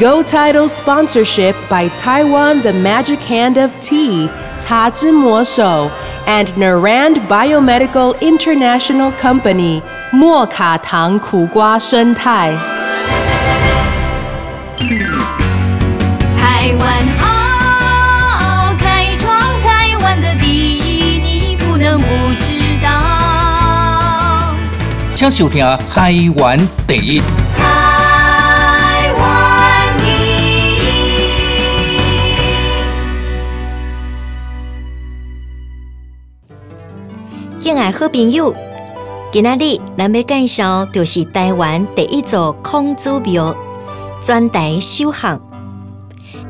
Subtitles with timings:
[0.00, 5.90] Go Title sponsorship by Taiwan The Magic Hand of Tea, Ta Zhi Mo Shou,
[6.26, 12.52] and Narand Biomedical International Company, 莫卡糖苦瓜生态。
[16.40, 22.06] 台湾好，开创台湾的第一，你不能不
[22.38, 22.88] 知道。
[25.14, 25.62] 请收听
[25.92, 27.20] 台湾第一。
[37.69, 38.51] 敬爱好朋友，
[39.31, 43.55] 今仔日咱要介绍就是台湾第一座孔子庙——
[44.25, 45.39] 专台首学。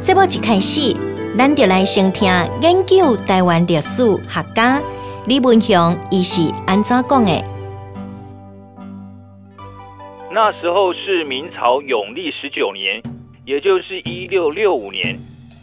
[0.00, 0.96] 节目一开始，
[1.36, 4.80] 咱就来先听研究台湾历史学家
[5.26, 7.44] 李文雄伊是安怎讲的。
[10.30, 13.02] 那时候是明朝永历十九年，
[13.44, 15.18] 也就是一六六五年。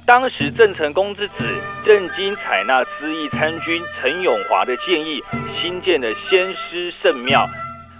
[0.07, 1.43] 当时郑成功之子
[1.85, 7.45] 郑经采纳资义参军陈永华的建议，新建了先师圣庙，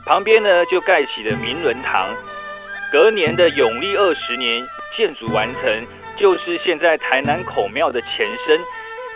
[0.06, 2.08] 旁边呢就盖起了明伦堂。
[2.90, 5.86] 隔年的永历二十年，建筑完成，
[6.16, 8.58] 就是现在台南孔庙的前身。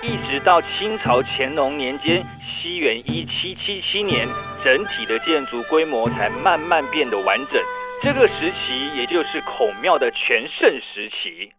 [0.01, 4.27] 一直到清朝乾隆年间，西元一七七七年，
[4.61, 7.63] 整体的建筑规模才慢慢变得完整。
[8.03, 11.53] 这个时期，也就是孔庙的全盛时期。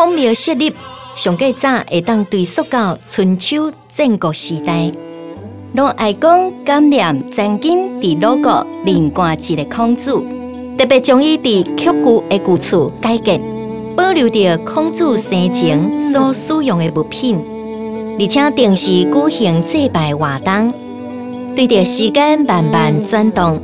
[0.00, 0.72] 孔庙设立
[1.14, 4.90] 上计早会当追溯到春秋战国时代。
[5.74, 10.18] 若爱讲感念曾经伫鲁国另外一个孔子，
[10.78, 13.42] 特别将伊伫曲阜的旧厝改建，
[13.94, 17.38] 保留着孔子生前所使用的物品，
[18.18, 20.72] 而且定时举行祭拜活动。
[21.54, 23.60] 随着时间慢慢转动，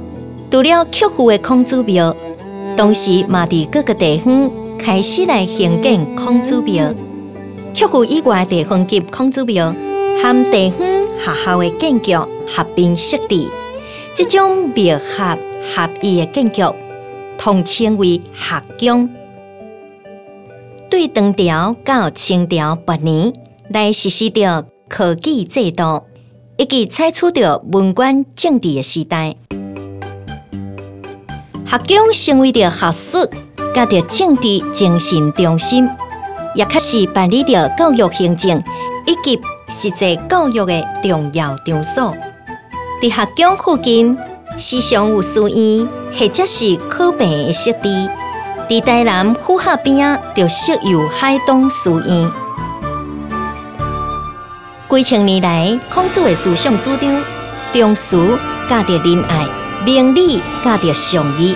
[0.51, 2.15] 除了曲阜的孔子庙，
[2.77, 6.95] 同时嘛伫各个地方开始来兴建孔子庙。
[7.75, 9.75] 克服以外地方及孔子庙，
[10.23, 10.79] 含地方
[11.19, 12.13] 学校的建筑
[12.47, 13.47] 合并设置，
[14.15, 15.37] 这种庙合
[15.75, 16.75] 合一的建筑，
[17.37, 19.09] 统称为学宫。
[20.89, 23.33] 对唐朝到清朝八年
[23.69, 26.05] 来实施着科举制度，
[26.57, 29.37] 以及采取着文官政治的时代。
[31.69, 33.29] 学宫成为着学术
[33.77, 35.87] 甲着政治精神中心，
[36.55, 38.59] 也确实办理着教育行政
[39.05, 39.39] 以及
[39.69, 42.17] 实际教育的重要场所。
[43.03, 44.17] 伫学宫附近，
[44.57, 45.87] 时常有书院
[46.19, 48.09] 或者是考病的设置。
[48.67, 52.33] 伫台南府校边仔就设有海东书院。
[54.89, 57.23] 几千年来，孔子的思想主张
[57.75, 58.17] 重视
[58.71, 59.47] 加着仁爱、
[59.85, 61.55] 明理加着尚义，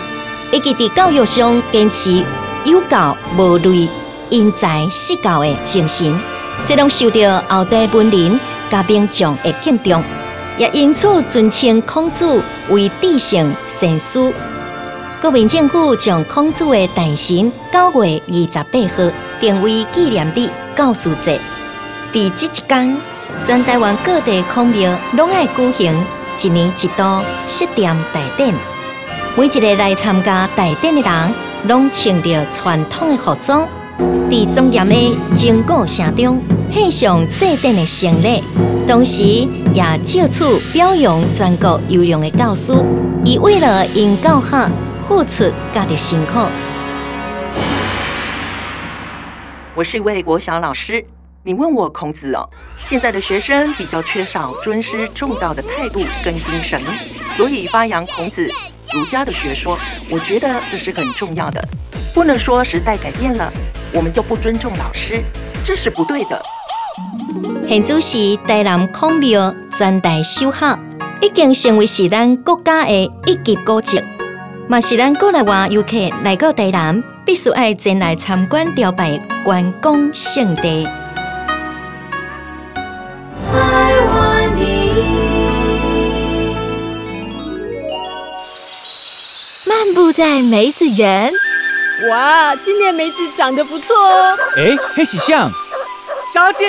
[0.53, 2.25] 以及伫教育上坚持
[2.65, 3.89] 有教无类、
[4.29, 6.19] 因材施教的精神，
[6.65, 8.39] 这拢受到后代文人
[8.69, 10.03] 甲民众的敬重，
[10.59, 14.33] 也因此尊称孔子为至圣先师。
[15.21, 21.39] 国民政府将孔子的诞辰九月二十八号定为纪念日教师节。
[22.13, 22.97] 伫即一天，
[23.45, 25.95] 全台湾各地孔庙拢爱举行
[26.43, 28.55] 一年一度设殿大典。
[29.37, 31.35] 每一个来参加大典的人，
[31.69, 33.67] 拢穿着传统的服装，
[34.29, 38.43] 在庄严的钟鼓声中献上祭典的圣礼，
[38.89, 39.23] 同时
[39.73, 42.75] 也借此表扬全国优良的教师，
[43.25, 44.69] 以为了因教学
[45.07, 46.41] 付出家的辛苦。
[49.77, 51.05] 我是一位国小老师。
[51.43, 52.47] 你问我孔子哦，
[52.89, 56.79] 现在的学生比较缺少尊师重道的态度跟精神，
[57.37, 58.47] 所以发扬孔子
[58.93, 59.79] 儒家的学说，
[60.11, 61.63] 我觉得这是很重要的。
[62.13, 63.53] 不能说时代改变了，
[63.93, 65.23] 我们就不尊重老师，
[65.65, 66.43] 这是不对的。
[67.69, 70.77] 现主是台南孔庙全台修好，
[71.23, 74.03] 已经成为是咱国家的一级古迹，
[74.69, 80.89] 嘛是咱国内外游客来到台南必须爱前来参观朝拜的观光圣地。
[89.91, 91.33] 漫步在梅子园。
[92.09, 94.39] 哇，今年梅子长得不错哦。
[94.57, 95.51] 哎，黑喜象，
[96.33, 96.65] 小姐，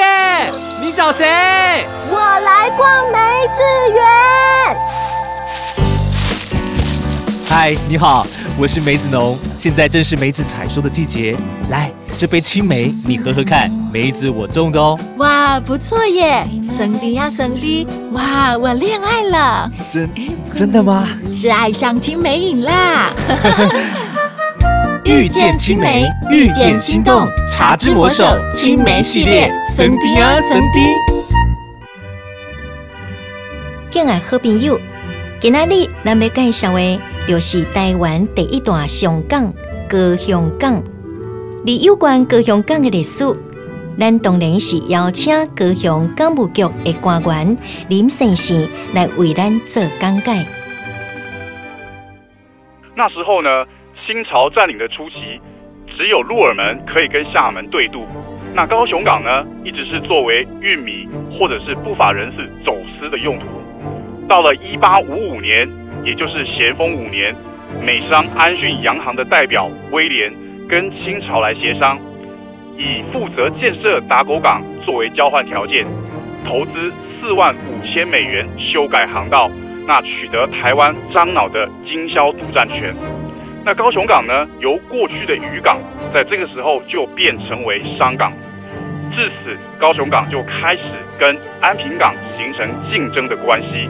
[0.81, 1.85] 你找谁？
[2.09, 3.19] 我来逛梅
[3.56, 3.62] 子
[3.94, 4.03] 园。
[7.47, 8.25] 嗨，你好，
[8.62, 11.36] 我是梅子农，现在正是梅子采收的季节。
[11.72, 15.00] 来，这杯青梅你喝喝看，梅子我种的哦。
[15.18, 19.72] 哇，不错耶，森迪呀森迪，哇，我恋爱了。
[19.90, 20.08] 真
[20.54, 21.10] 真的吗？
[21.34, 23.10] 是爱上青梅瘾啦。
[25.06, 28.24] 遇见青梅，遇见心动，茶之魔手
[28.54, 30.96] 青梅系列，森迪呀森迪。
[33.92, 34.80] 更爱好朋友，
[35.42, 39.52] 今仔日咱要介绍的，就是台湾第一大上港
[39.90, 40.76] 高雄港。
[41.66, 43.26] 而有关高雄港的历史，
[43.98, 47.58] 咱当然是邀请高雄港务局的官员
[47.90, 50.46] 林先生来为咱做讲解。
[52.94, 53.66] 那时候呢，
[53.96, 55.42] 清朝占领的初期，
[55.88, 58.06] 只有鹿耳门可以跟厦门对渡。
[58.54, 63.46] 那高雄港呢，一直是作为玉米或者是不法人士走私的用途。
[64.31, 65.69] 到了一八五五年，
[66.06, 67.36] 也就是咸丰五年，
[67.83, 70.31] 美商安讯洋行的代表威廉
[70.69, 72.00] 跟清朝来协商，
[72.78, 75.86] 以负责建设打狗港作为交换条件，
[76.48, 79.51] 投资四万五千美元修改航道。
[79.86, 82.95] 那取得台湾樟脑的经销独占权。
[83.66, 85.78] 那高雄港呢，由过去的渔港，
[86.13, 88.31] 在这个时候就变成为商港。
[89.12, 93.89] 至此，高雄港就开始跟安平港形成竞争的关系。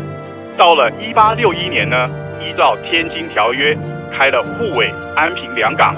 [0.58, 2.10] 到了一八六一年呢，
[2.40, 3.74] 依照《天津条约》
[4.12, 5.96] 开了沪尾、安平两港。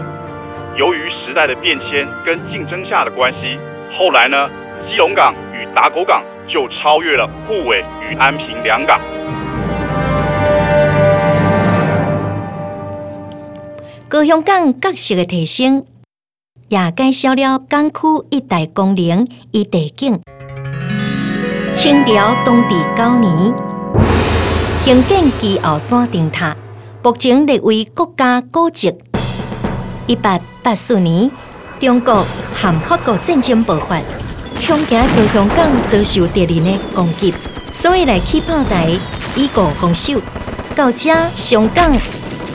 [0.77, 3.57] 由于时代的变迁跟竞争下的关系，
[3.97, 4.49] 后来呢，
[4.81, 8.99] 基隆港与打狗港就超越了沪尾与安平两港。
[14.07, 15.85] 高雄港角色的提升，
[16.69, 17.97] 也介绍了港区
[18.29, 20.21] 一代功能与地景。
[21.73, 23.53] 清朝东地九年，
[24.83, 26.53] 兴建基后山灯塔，
[27.01, 28.93] 目前列为国家古迹。
[30.07, 31.31] 一八八四年，
[31.79, 32.15] 中国
[32.53, 33.97] 和法国战争爆发，
[34.59, 37.33] 恐惊高雄港遭受敌人的攻击，
[37.71, 38.89] 所以来起炮台
[39.37, 40.19] 以固防守。
[40.75, 41.97] 到这上港。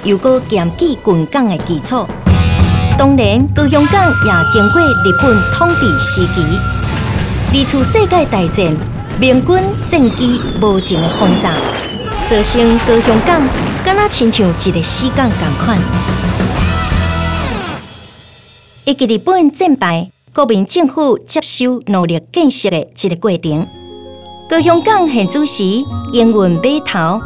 [0.04, 2.06] 又搁建起军港的基础，
[2.98, 6.58] 当然高雄港也经过日本统治时期。
[7.54, 8.76] 二次世界大战，
[9.19, 9.56] 明军
[9.90, 11.52] 战机无情的轰炸，
[12.28, 13.42] 造成高雄港
[13.82, 15.78] 敢若亲像一个死港共款。
[18.84, 23.66] 一个日本战败，国民政府接收努力建设的一个过程。
[24.46, 25.64] 高雄港现主时
[26.12, 27.19] 营运码头。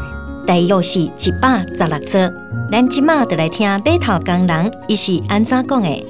[0.47, 2.21] 大约是一百十六座，
[2.71, 6.07] 咱即马就来听码头工人伊是安怎讲的。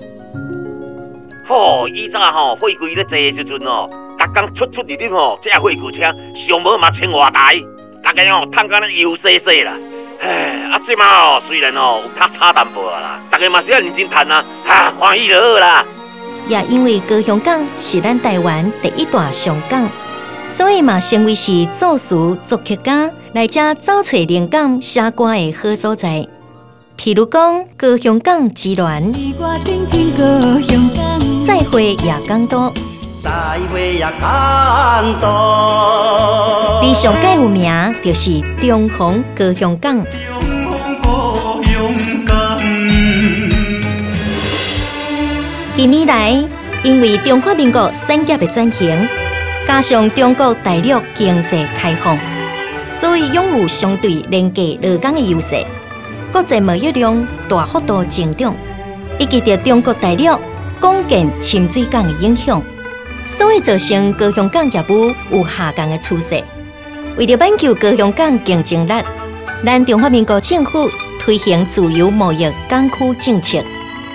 [1.49, 7.57] 吼，以前吼货柜咧坐的时阵哦，逐工出出入入吼，这货柜车上无嘛千外台，
[8.03, 9.73] 大家哦趁甲咧油洗洗啦。
[10.21, 15.85] 唉，啊即马哦虽然哦有较差淡薄啦，大家嘛是要认真趁啊，哈欢喜就好啦。
[16.49, 19.89] 也因为高雄港是咱台湾第一大上港。
[20.49, 26.27] 所以嘛，成为是作词作曲家来遮找找灵感写歌的好所在。
[26.99, 29.15] 譬如讲，高雄港之恋，
[31.47, 32.71] 再会也港都，
[36.83, 40.05] 你上盖有名就是中红高雄港。
[45.77, 46.49] 近年来，
[46.83, 49.09] 因为中华民国产业的转型。
[49.69, 52.19] 加上中国大陆经济开放，
[52.91, 55.65] 所以拥有相对廉价劳工的优势，
[56.33, 58.57] 国际贸易量大幅度增长，
[59.21, 60.37] 以及着中国大陆
[60.81, 62.61] 广建深水港的影响，
[63.27, 66.43] 所以造成高雄港业务有下降的趋势。
[67.17, 68.93] 为了挽救高雄港竞争力，
[69.65, 70.89] 咱中华民国政府
[71.19, 73.59] 推行自由贸易港区政策，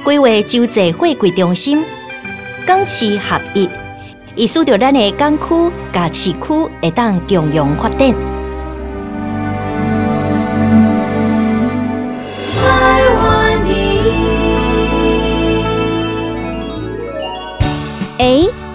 [0.03, 1.83] 规划洲际货柜中心，
[2.65, 3.69] 港市合一。
[4.35, 6.39] 意思着咱的港区、甲市区
[6.81, 8.13] 会当共融发展。
[18.19, 18.43] 哎，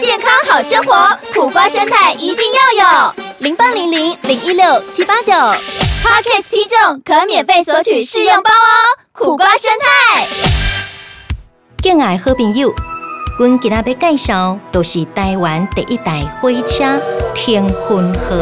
[0.00, 3.14] 健康好生活，苦瓜生态一定要有。
[3.38, 8.98] 零八零零零一六七八九，Podcast 听众可免费索取试用包哦。
[9.12, 10.26] 苦瓜生态，
[11.82, 12.72] 敬爱好朋友，
[13.38, 17.00] 阮今仔要介绍，都是台湾第一台火车
[17.34, 18.36] 天婚号。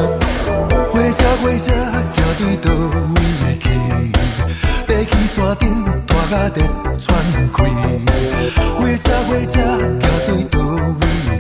[0.90, 2.04] 火车火车行
[2.38, 2.70] 对倒
[3.14, 3.68] 位去？
[4.86, 6.60] 爬去山顶，拖甲直
[6.98, 7.14] 喘
[7.52, 7.62] 气。
[8.76, 11.33] 火车火车行对倒位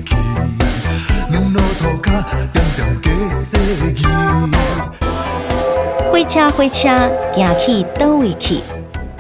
[6.14, 6.88] 火车火车
[7.34, 8.60] 行去倒位去？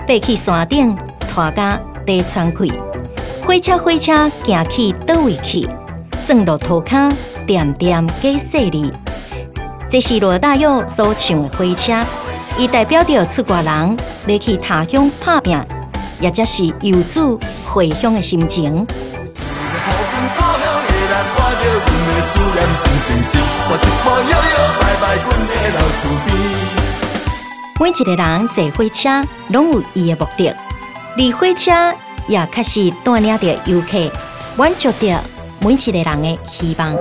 [0.06, 0.96] 爬去山顶，
[1.28, 2.72] 拖甲地喘气。
[3.44, 5.68] 火车火车行去倒位去？
[6.22, 7.12] 钻落涂骹，
[7.48, 8.92] 点点加细里。
[9.90, 11.92] 这是罗大佑所唱的火车，
[12.56, 13.96] 伊代表着出外人
[14.28, 15.60] 要去他乡打拼，
[16.20, 17.20] 也则是游子
[17.66, 18.86] 回乡的心情。
[23.66, 26.83] 一步一步摇摇摆摆，阮的老厝边
[27.80, 29.10] 每一个人坐火车，
[29.48, 30.54] 拢有伊的目的，
[31.16, 31.72] 而火车
[32.28, 33.98] 也确实带领着游客，
[34.56, 35.20] 满足着
[35.60, 36.96] 每一个人的希望。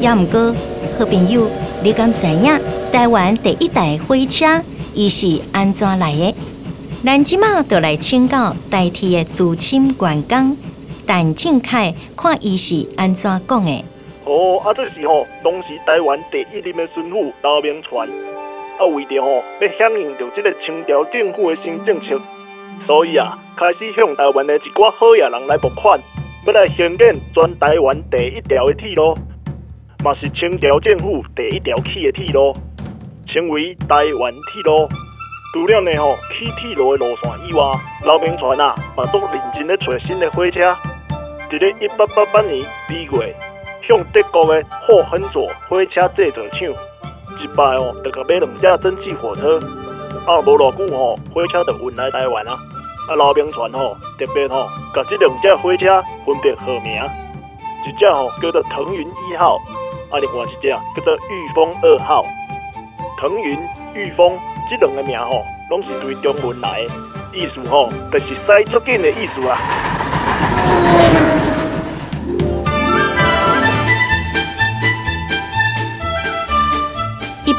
[0.00, 0.54] 也毋过，
[0.98, 1.50] 好朋友，
[1.82, 2.58] 你敢知影
[2.90, 4.46] 台湾第一台火车
[4.94, 6.34] 伊是安怎来的？
[7.04, 10.56] 咱即马就来请教代替的资深员工
[11.06, 13.84] 陈庆凯，看伊是安怎讲的。
[14.24, 18.08] 哦，啊，这是吼，当时台湾第一任的巡抚刘铭传，
[18.78, 22.18] 啊，为着吼要响应着即个清朝政府的新政策，
[22.86, 26.00] 所以啊，开始向台湾的一寡好野人来拨款，
[26.46, 29.16] 要来兴建全台湾第一条的铁路，
[30.04, 32.56] 嘛是清朝政府第一条起的铁路，
[33.26, 34.88] 称为台湾铁路。
[35.52, 37.64] 除了呢吼起铁路的路线以外，
[38.04, 40.76] 刘铭传啊，嘛都认真咧找新的火车。
[41.50, 43.34] 伫咧一八八八年二月，
[43.82, 46.68] 向德国的霍亨佐火车制造厂
[47.40, 49.58] 一摆哦，就甲买两架蒸汽火车。
[50.26, 52.58] 啊，无偌久吼，火车就运来台湾啊。
[53.08, 57.02] 啊，老兵传吼特别吼，甲这两架火车分别号名，
[57.86, 59.56] 一架吼叫做腾云一号，
[60.10, 62.24] 啊，另外一架叫做御风二号。
[63.18, 63.58] 腾云、
[63.94, 66.90] 御风这两个名吼，拢是对中文来的，
[67.38, 71.37] 意思吼，就是驶出紧的意思啊。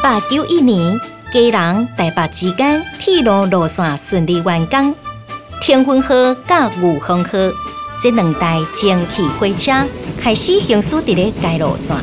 [0.02, 0.98] 八九一年，
[1.30, 4.96] 基隆台北之间铁路路线顺利完工，
[5.62, 6.16] 天婚号
[6.48, 7.32] 甲御风号
[8.00, 9.74] 这两台蒸汽火车
[10.18, 11.98] 开始行驶伫咧该路线。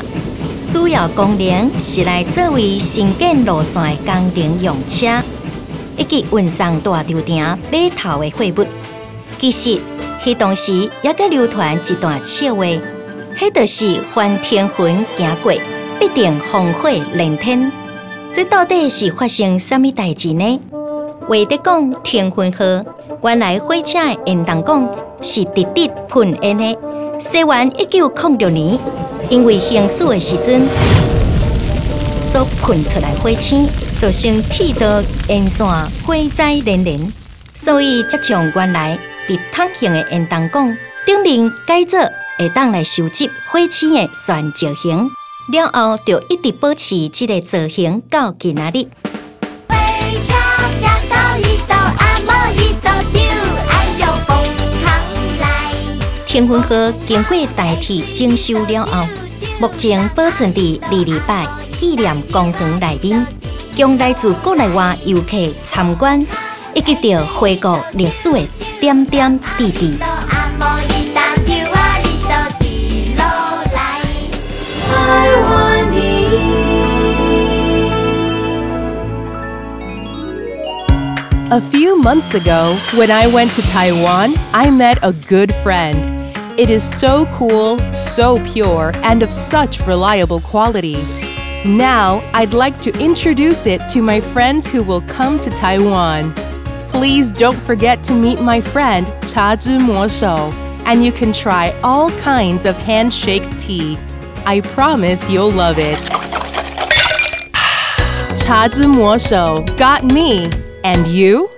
[0.67, 5.23] 主要功能是来作为新建路线的工程用车，
[5.97, 7.59] 以及运送大场顶码
[7.97, 8.67] 头的货物。
[9.39, 9.81] 其实，
[10.23, 12.65] 迄当时也搁流传一段笑话，
[13.39, 15.55] 迄就是翻天云行过，
[15.99, 17.73] 必定烽火连天。
[18.37, 20.61] 这到底是发生什么代志呢？
[21.27, 22.67] 话得讲天魂号，
[23.23, 26.79] 原来火车的烟筒讲是直直喷烟的。
[27.19, 28.79] 西元一九零六年，
[29.31, 30.69] 因为行驶的时阵
[32.23, 33.67] 所喷出来火星，
[33.97, 35.67] 造成铁道沿线
[36.05, 37.11] 火灾连连，
[37.55, 40.77] 所以才从原来直筒型的烟筒讲
[41.07, 41.99] 顶面改造，
[42.37, 45.11] 会当来收集火星的旋造型。
[45.49, 48.89] 了后就一直保持这个造型到今仔日。
[56.27, 56.69] 天婚号
[57.07, 59.07] 经过代替整修了后，
[59.59, 61.47] 目前保存伫二二八
[61.79, 63.27] 纪念公园内面，
[63.77, 66.21] 供来自国内外游客参观，
[66.75, 68.47] 以及着回顾历史的
[68.81, 69.97] 点点滴滴。
[81.49, 85.97] A few months ago, when I went to Taiwan, I met a good friend.
[86.59, 90.97] It is so cool, so pure, and of such reliable quality.
[91.65, 96.35] Now, I'd like to introduce it to my friends who will come to Taiwan.
[96.89, 100.53] Please don't forget to meet my friend Cha Zhi Mo Shou,
[100.85, 103.97] and you can try all kinds of handshake tea.
[104.49, 105.99] I promise you'll love it.
[108.39, 110.49] Cha Zhi Mo Shou got me,
[110.85, 111.49] and you?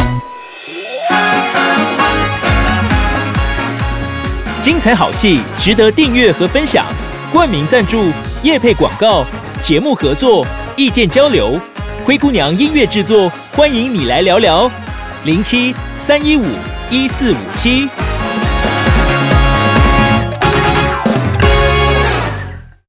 [4.62, 6.86] 精彩好戏值得订阅和分享，
[7.30, 8.10] 冠名赞助、
[8.42, 9.22] 业配广告、
[9.62, 11.60] 节目合作、意见交流，
[12.06, 14.70] 灰姑娘音乐制作，欢迎你来聊聊，
[15.24, 16.46] 零七三一五
[16.90, 17.86] 一四五七。